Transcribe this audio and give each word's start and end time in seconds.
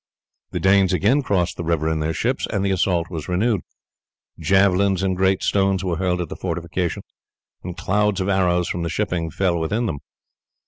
The 0.49 0.59
Danes 0.59 0.93
again 0.93 1.21
crossed 1.21 1.57
the 1.57 1.63
river 1.63 1.87
in 1.87 1.99
their 1.99 2.11
ships, 2.11 2.47
and 2.51 2.65
the 2.65 2.71
assault 2.71 3.11
was 3.11 3.29
renewed. 3.29 3.61
Javelins 4.39 5.03
and 5.03 5.15
great 5.15 5.43
stones 5.43 5.83
were 5.83 5.97
hurled 5.97 6.21
at 6.21 6.29
the 6.29 6.35
fortification, 6.35 7.03
and 7.63 7.77
clouds 7.77 8.19
of 8.19 8.27
arrows 8.27 8.67
from 8.67 8.81
the 8.81 8.89
shipping 8.89 9.29
fell 9.29 9.59
within 9.59 9.85
them. 9.85 9.99